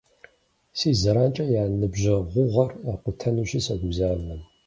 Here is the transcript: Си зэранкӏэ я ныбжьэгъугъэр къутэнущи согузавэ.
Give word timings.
Си 0.77 0.89
зэранкӏэ 1.01 1.45
я 1.61 1.63
ныбжьэгъугъэр 1.79 2.69
къутэнущи 3.03 3.59
согузавэ. 3.65 4.33